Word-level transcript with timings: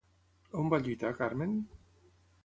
On 0.61 0.71
va 0.73 0.79
lluitar 0.87 1.11
Carmen? 1.19 1.53